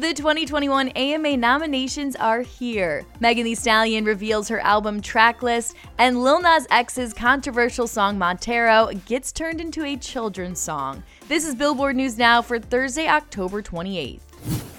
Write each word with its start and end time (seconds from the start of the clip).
The 0.00 0.14
2021 0.14 0.88
AMA 0.88 1.36
nominations 1.36 2.16
are 2.16 2.40
here. 2.40 3.04
Megan 3.20 3.44
Thee 3.44 3.54
Stallion 3.54 4.06
reveals 4.06 4.48
her 4.48 4.58
album 4.60 5.02
tracklist, 5.02 5.74
and 5.98 6.22
Lil 6.22 6.40
Nas 6.40 6.66
X's 6.70 7.12
controversial 7.12 7.86
song 7.86 8.16
Montero 8.16 8.88
gets 9.04 9.30
turned 9.30 9.60
into 9.60 9.84
a 9.84 9.98
children's 9.98 10.58
song. 10.58 11.02
This 11.28 11.44
is 11.44 11.54
Billboard 11.54 11.96
News 11.96 12.16
Now 12.16 12.40
for 12.40 12.58
Thursday, 12.58 13.08
October 13.08 13.60
28th. 13.60 14.20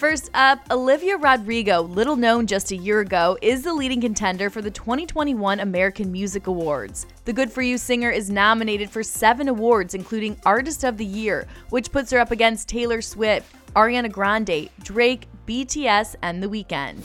First 0.00 0.30
up, 0.32 0.60
Olivia 0.70 1.18
Rodrigo, 1.18 1.82
little 1.82 2.16
known 2.16 2.46
just 2.46 2.72
a 2.72 2.76
year 2.76 3.00
ago, 3.00 3.36
is 3.42 3.62
the 3.62 3.74
leading 3.74 4.00
contender 4.00 4.48
for 4.48 4.62
the 4.62 4.70
2021 4.70 5.60
American 5.60 6.10
Music 6.10 6.46
Awards. 6.46 7.06
The 7.26 7.34
Good 7.34 7.52
For 7.52 7.60
You 7.60 7.76
singer 7.76 8.08
is 8.08 8.30
nominated 8.30 8.88
for 8.88 9.02
seven 9.02 9.48
awards, 9.48 9.92
including 9.92 10.40
Artist 10.46 10.84
of 10.84 10.96
the 10.96 11.04
Year, 11.04 11.46
which 11.68 11.92
puts 11.92 12.10
her 12.12 12.18
up 12.18 12.30
against 12.30 12.66
Taylor 12.66 13.02
Swift, 13.02 13.54
Ariana 13.76 14.10
Grande, 14.10 14.68
Drake, 14.82 15.28
BTS, 15.46 16.16
and 16.22 16.42
The 16.42 16.48
Weeknd. 16.48 17.04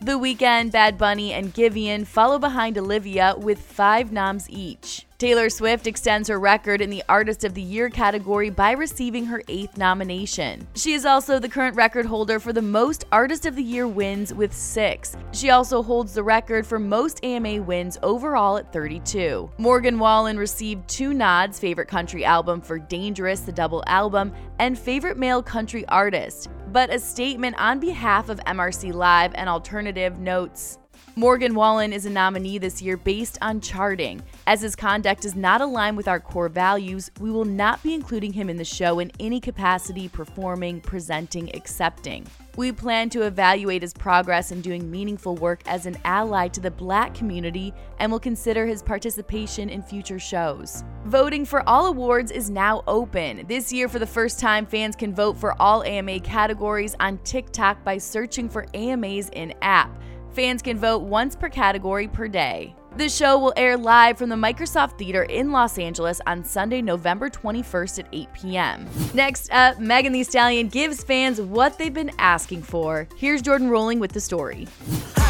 The 0.00 0.18
Weeknd, 0.18 0.72
Bad 0.72 0.96
Bunny, 0.96 1.34
and 1.34 1.52
Giveon 1.52 2.06
follow 2.06 2.38
behind 2.38 2.78
Olivia 2.78 3.34
with 3.36 3.58
five 3.60 4.10
noms 4.10 4.48
each. 4.48 4.97
Taylor 5.18 5.50
Swift 5.50 5.88
extends 5.88 6.28
her 6.28 6.38
record 6.38 6.80
in 6.80 6.90
the 6.90 7.02
Artist 7.08 7.42
of 7.42 7.52
the 7.52 7.60
Year 7.60 7.90
category 7.90 8.50
by 8.50 8.70
receiving 8.70 9.26
her 9.26 9.42
eighth 9.48 9.76
nomination. 9.76 10.68
She 10.76 10.92
is 10.92 11.04
also 11.04 11.40
the 11.40 11.48
current 11.48 11.74
record 11.74 12.06
holder 12.06 12.38
for 12.38 12.52
the 12.52 12.62
most 12.62 13.04
Artist 13.10 13.44
of 13.44 13.56
the 13.56 13.62
Year 13.64 13.88
wins 13.88 14.32
with 14.32 14.54
six. 14.54 15.16
She 15.32 15.50
also 15.50 15.82
holds 15.82 16.14
the 16.14 16.22
record 16.22 16.64
for 16.64 16.78
most 16.78 17.18
AMA 17.24 17.62
wins 17.62 17.98
overall 18.04 18.58
at 18.58 18.72
32. 18.72 19.50
Morgan 19.58 19.98
Wallen 19.98 20.38
received 20.38 20.88
two 20.88 21.12
nods 21.12 21.58
Favorite 21.58 21.88
Country 21.88 22.24
Album 22.24 22.60
for 22.60 22.78
Dangerous, 22.78 23.40
the 23.40 23.50
double 23.50 23.82
album, 23.88 24.32
and 24.60 24.78
Favorite 24.78 25.18
Male 25.18 25.42
Country 25.42 25.84
Artist. 25.88 26.48
But 26.70 26.94
a 26.94 26.98
statement 27.00 27.56
on 27.58 27.80
behalf 27.80 28.28
of 28.28 28.38
MRC 28.46 28.94
Live 28.94 29.32
and 29.34 29.48
Alternative 29.48 30.16
notes 30.16 30.78
Morgan 31.16 31.54
Wallen 31.54 31.92
is 31.92 32.06
a 32.06 32.10
nominee 32.10 32.58
this 32.58 32.80
year 32.80 32.96
based 32.96 33.38
on 33.42 33.60
charting. 33.60 34.22
As 34.46 34.60
his 34.60 34.76
conduct 34.76 35.22
does 35.22 35.34
not 35.34 35.60
align 35.60 35.96
with 35.96 36.06
our 36.06 36.20
core 36.20 36.48
values, 36.48 37.10
we 37.18 37.30
will 37.30 37.44
not 37.44 37.82
be 37.82 37.92
including 37.92 38.32
him 38.32 38.48
in 38.48 38.56
the 38.56 38.64
show 38.64 39.00
in 39.00 39.10
any 39.18 39.40
capacity 39.40 40.08
performing, 40.08 40.80
presenting, 40.80 41.54
accepting. 41.56 42.24
We 42.56 42.72
plan 42.72 43.08
to 43.10 43.22
evaluate 43.22 43.82
his 43.82 43.94
progress 43.94 44.50
in 44.50 44.62
doing 44.62 44.90
meaningful 44.90 45.36
work 45.36 45.62
as 45.66 45.86
an 45.86 45.96
ally 46.04 46.48
to 46.48 46.60
the 46.60 46.72
black 46.72 47.14
community 47.14 47.72
and 48.00 48.10
will 48.10 48.18
consider 48.18 48.66
his 48.66 48.82
participation 48.82 49.68
in 49.68 49.80
future 49.80 50.18
shows. 50.18 50.82
Voting 51.04 51.44
for 51.44 51.68
all 51.68 51.86
awards 51.86 52.32
is 52.32 52.50
now 52.50 52.82
open. 52.88 53.44
This 53.46 53.72
year, 53.72 53.88
for 53.88 54.00
the 54.00 54.06
first 54.06 54.40
time, 54.40 54.66
fans 54.66 54.96
can 54.96 55.14
vote 55.14 55.36
for 55.36 55.60
all 55.62 55.84
AMA 55.84 56.18
categories 56.20 56.96
on 56.98 57.18
TikTok 57.18 57.84
by 57.84 57.98
searching 57.98 58.48
for 58.48 58.66
AMAs 58.74 59.30
in 59.34 59.54
app. 59.62 59.96
Fans 60.32 60.62
can 60.62 60.78
vote 60.78 61.02
once 61.02 61.34
per 61.34 61.48
category 61.48 62.06
per 62.08 62.28
day. 62.28 62.74
The 62.96 63.08
show 63.08 63.38
will 63.38 63.52
air 63.56 63.76
live 63.76 64.18
from 64.18 64.28
the 64.28 64.36
Microsoft 64.36 64.98
Theater 64.98 65.22
in 65.24 65.52
Los 65.52 65.78
Angeles 65.78 66.20
on 66.26 66.44
Sunday, 66.44 66.82
November 66.82 67.30
21st 67.30 67.98
at 68.00 68.08
8 68.12 68.28
p.m. 68.34 68.88
Next 69.14 69.52
up, 69.52 69.78
Megan 69.78 70.12
Thee 70.12 70.24
Stallion 70.24 70.68
gives 70.68 71.04
fans 71.04 71.40
what 71.40 71.78
they've 71.78 71.94
been 71.94 72.10
asking 72.18 72.62
for. 72.62 73.06
Here's 73.16 73.42
Jordan 73.42 73.68
Rolling 73.68 74.00
with 74.00 74.12
the 74.12 74.20
story. 74.20 74.66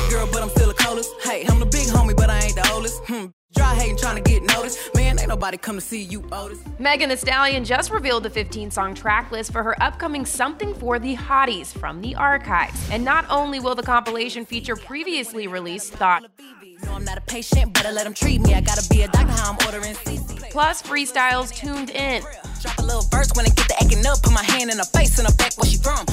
Girl, 0.09 0.27
but 0.33 0.43
I'm 0.43 0.49
still 0.49 0.71
a. 0.71 0.75
Hey, 1.23 1.45
nobody 5.39 5.57
come 5.57 5.77
to 5.77 5.81
see 5.81 6.03
you, 6.03 6.29
Otis. 6.33 6.59
Megan 6.81 7.11
Thee 7.11 7.15
Stallion 7.15 7.65
just 7.65 7.93
revealed 7.93 8.25
the 8.25 8.31
15 8.31 8.73
song 8.73 8.93
track 8.93 9.31
list 9.31 9.53
for 9.53 9.63
her 9.63 9.81
upcoming 9.81 10.27
Something 10.27 10.75
for 10.75 10.99
the 10.99 11.15
Hotties 11.15 11.73
from 11.73 12.01
the 12.01 12.17
archives. 12.17 12.77
And 12.91 13.05
not 13.05 13.25
only 13.31 13.61
will 13.61 13.77
the 13.77 13.85
compilation 13.85 14.45
feature 14.45 14.75
previously 14.75 15.47
released 15.47 15.93
Thought. 15.93 16.25
No, 16.85 16.93
I'm 16.93 17.05
not 17.05 17.19
a 17.19 17.21
patient, 17.21 17.73
but 17.73 17.85
let 17.85 18.03
them 18.03 18.15
treat 18.15 18.41
me. 18.41 18.55
I 18.55 18.61
gotta 18.61 18.85
be 18.89 19.03
a 19.03 19.09
doctor, 19.09 19.31
how 19.31 19.53
I'm 19.53 19.59
ordering 19.65 19.95
CC. 19.95 20.51
Plus 20.51 20.83
freestyles 20.83 21.55
tuned 21.55 21.91
in. 21.91 22.21
Drop 22.61 22.79
a 22.79 22.83
little 22.83 23.03
verse 23.03 23.31
when 23.37 23.47
I 23.47 23.51
get 23.51 23.69
the 23.69 23.77
acting 23.81 24.05
up. 24.07 24.21
Put 24.21 24.33
my 24.33 24.43
hand 24.43 24.71
in 24.73 24.79
her 24.79 24.85
face 24.85 25.21
and 25.21 25.29
her 25.29 25.35
back 25.37 25.57
where 25.57 25.71
she 25.71 25.79
from. 25.79 26.05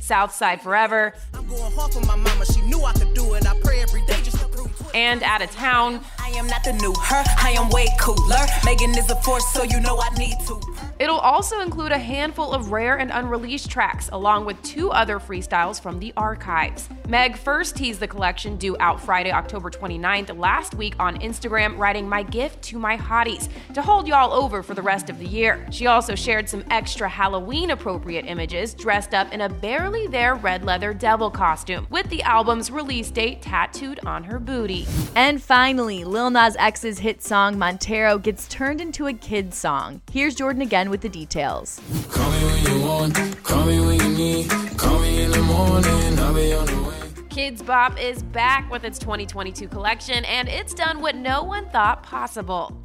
Southside 0.00 0.62
Forever. 0.62 1.12
I'm 1.34 1.46
going 1.46 1.70
hard 1.72 1.92
for 1.92 2.00
my 2.06 2.16
mama. 2.16 2.46
She 2.46 2.62
knew 2.62 2.82
I 2.82 2.94
could 2.94 3.12
do 3.12 3.34
it. 3.34 3.46
I 3.46 3.60
pray 3.60 3.80
every 3.80 4.04
day 4.06 4.18
just 4.22 4.38
to 4.38 4.48
prove. 4.48 4.90
And 4.94 5.22
Out 5.22 5.42
of 5.42 5.50
Town. 5.50 6.00
I 6.30 6.34
am 6.34 6.46
not 6.46 6.62
the 6.62 6.72
new 6.74 6.94
her. 6.94 7.24
I 7.38 7.50
am 7.58 7.68
way 7.70 7.88
cooler. 7.98 8.46
Megan 8.64 8.96
is 8.96 9.10
a 9.10 9.16
force, 9.16 9.46
so 9.52 9.64
you 9.64 9.80
know 9.80 10.00
I 10.00 10.16
need 10.16 10.38
to. 10.46 10.60
It'll 11.00 11.18
also 11.18 11.60
include 11.60 11.92
a 11.92 11.98
handful 11.98 12.52
of 12.52 12.70
rare 12.70 12.98
and 12.98 13.10
unreleased 13.10 13.70
tracks, 13.70 14.08
along 14.12 14.44
with 14.44 14.62
two 14.62 14.90
other 14.90 15.18
freestyles 15.18 15.80
from 15.80 15.98
the 15.98 16.12
archives. 16.16 16.88
Meg 17.08 17.36
first 17.36 17.74
teased 17.74 18.00
the 18.00 18.06
collection 18.06 18.56
due 18.58 18.76
out 18.78 19.00
Friday, 19.00 19.32
October 19.32 19.70
29th, 19.70 20.38
last 20.38 20.74
week 20.74 20.94
on 21.00 21.18
Instagram, 21.18 21.76
writing 21.78 22.08
my 22.08 22.22
gift 22.22 22.62
to 22.64 22.78
my 22.78 22.96
hotties 22.98 23.48
to 23.72 23.82
hold 23.82 24.06
y'all 24.06 24.32
over 24.32 24.62
for 24.62 24.74
the 24.74 24.82
rest 24.82 25.08
of 25.08 25.18
the 25.18 25.26
year. 25.26 25.66
She 25.70 25.86
also 25.86 26.14
shared 26.14 26.48
some 26.48 26.62
extra 26.70 27.08
Halloween 27.08 27.70
appropriate 27.70 28.26
images 28.26 28.74
dressed 28.74 29.14
up 29.14 29.32
in 29.32 29.40
a 29.40 29.48
barely 29.48 30.06
there 30.06 30.34
red 30.34 30.64
leather 30.64 30.92
devil 30.92 31.30
costume, 31.30 31.86
with 31.90 32.08
the 32.10 32.22
album's 32.22 32.70
release 32.70 33.10
date 33.10 33.40
tattooed 33.40 34.00
on 34.04 34.22
her 34.22 34.38
booty. 34.38 34.86
And 35.16 35.42
finally, 35.42 36.04
Lil 36.04 36.19
Nas 36.28 36.56
X's 36.58 36.98
hit 36.98 37.22
song 37.22 37.58
Montero 37.58 38.18
gets 38.18 38.46
turned 38.48 38.80
into 38.80 39.06
a 39.06 39.12
kid's 39.12 39.56
song. 39.56 40.02
Here's 40.12 40.34
Jordan 40.34 40.60
again 40.60 40.90
with 40.90 41.00
the 41.00 41.08
details. 41.08 41.80
Call 42.10 42.30
me 42.30 42.44
when 42.44 42.64
you 42.64 42.84
want, 42.84 43.42
call 43.42 43.64
me 43.64 43.80
when 43.80 44.00
you 44.00 44.08
need. 44.10 44.50
Call 44.76 44.98
me 44.98 45.22
in 45.22 45.30
the 45.30 45.42
morning, 45.42 46.18
I'll 46.18 46.34
be 46.34 46.52
on 46.52 46.66
the 46.66 46.82
way. 46.82 47.22
Kidz 47.30 47.64
Bop 47.64 47.98
is 47.98 48.22
back 48.22 48.70
with 48.70 48.84
its 48.84 48.98
2022 48.98 49.68
collection, 49.68 50.24
and 50.24 50.48
it's 50.48 50.74
done 50.74 51.00
what 51.00 51.14
no 51.14 51.44
one 51.44 51.68
thought 51.70 52.02
possible. 52.02 52.76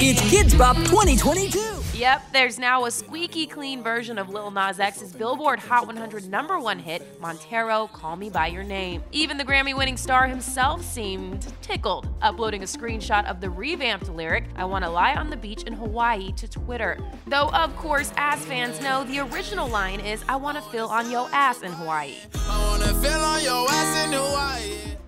It's 0.00 0.20
Kidz 0.22 0.58
Bop 0.58 0.76
2022. 0.76 1.87
Yep, 1.98 2.32
there's 2.32 2.60
now 2.60 2.84
a 2.84 2.92
squeaky 2.92 3.44
clean 3.44 3.82
version 3.82 4.18
of 4.18 4.28
Lil 4.28 4.52
Nas 4.52 4.78
X's 4.78 5.12
Billboard 5.12 5.58
Hot 5.58 5.84
100 5.84 6.30
number 6.30 6.56
one 6.60 6.78
hit, 6.78 7.20
Montero, 7.20 7.88
Call 7.88 8.14
Me 8.14 8.30
By 8.30 8.46
Your 8.46 8.62
Name. 8.62 9.02
Even 9.10 9.36
the 9.36 9.44
Grammy 9.44 9.76
winning 9.76 9.96
star 9.96 10.28
himself 10.28 10.84
seemed 10.84 11.52
tickled, 11.60 12.08
uploading 12.22 12.62
a 12.62 12.66
screenshot 12.66 13.28
of 13.28 13.40
the 13.40 13.50
revamped 13.50 14.08
lyric, 14.10 14.44
I 14.54 14.64
Wanna 14.64 14.88
Lie 14.88 15.16
on 15.16 15.28
the 15.28 15.36
Beach 15.36 15.64
in 15.64 15.72
Hawaii, 15.72 16.30
to 16.34 16.46
Twitter. 16.46 16.98
Though, 17.26 17.48
of 17.48 17.74
course, 17.76 18.12
as 18.16 18.38
fans 18.44 18.80
know, 18.80 19.02
the 19.02 19.18
original 19.18 19.66
line 19.66 19.98
is, 19.98 20.22
I 20.28 20.36
Wanna 20.36 20.62
Feel 20.62 20.86
on 20.86 21.10
Yo 21.10 21.26
Ass 21.32 21.62
in 21.62 21.72
Hawaii. 21.72 22.14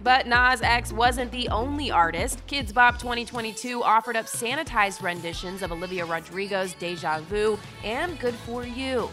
But 0.03 0.27
Nas 0.27 0.63
X 0.63 0.93
wasn't 0.93 1.31
the 1.31 1.49
only 1.49 1.91
artist. 1.91 2.47
Kidz 2.47 2.73
Bop 2.73 2.99
2022 2.99 3.83
offered 3.83 4.17
up 4.17 4.27
sanitized 4.27 5.03
renditions 5.03 5.63
of 5.63 5.73
Olivia 5.73 6.05
Rodrigo's 6.07 6.73
Deja 6.75 7.21
Vu 7.21 7.59
and 7.85 8.19
Good 8.19 8.35
For 8.35 8.65
You, 8.65 9.11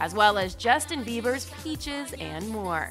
as 0.00 0.14
well 0.14 0.38
as 0.38 0.54
Justin 0.54 1.04
Bieber's 1.04 1.50
Peaches 1.62 2.14
and 2.14 2.48
more. 2.48 2.90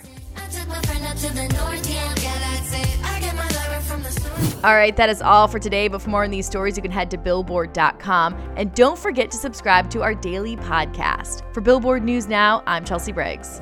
All 4.64 4.76
right, 4.76 4.96
that 4.98 5.10
is 5.10 5.22
all 5.22 5.48
for 5.48 5.58
today. 5.60 5.88
But 5.88 6.02
for 6.02 6.10
more 6.10 6.24
on 6.24 6.32
these 6.32 6.46
stories, 6.46 6.76
you 6.76 6.84
can 6.84 6.92
head 6.92 7.10
to 7.12 7.18
billboard.com. 7.18 8.36
And 8.58 8.74
don't 8.76 8.98
forget 9.00 9.32
to 9.32 9.38
subscribe 9.38 9.90
to 9.92 10.02
our 10.02 10.14
daily 10.14 10.58
podcast. 10.58 11.52
For 11.54 11.62
Billboard 11.62 12.04
News 12.04 12.28
Now, 12.28 12.62
I'm 12.68 12.84
Chelsea 12.84 13.12
Briggs. 13.12 13.62